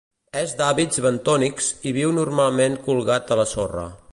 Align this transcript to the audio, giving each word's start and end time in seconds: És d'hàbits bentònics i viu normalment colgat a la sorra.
És 0.39 0.53
d'hàbits 0.61 1.01
bentònics 1.07 1.67
i 1.91 1.93
viu 1.99 2.15
normalment 2.21 2.79
colgat 2.89 3.35
a 3.37 3.39
la 3.43 3.47
sorra. 3.57 3.87